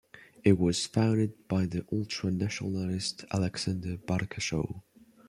It 0.43 0.57
was 0.57 0.87
founded 0.87 1.47
by 1.47 1.67
the 1.67 1.85
ultra-nationalist 1.91 3.23
Alexander 3.31 3.97
Barkashov. 3.97 4.81